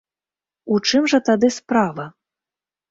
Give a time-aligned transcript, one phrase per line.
[0.75, 2.11] У чым жа тады справа?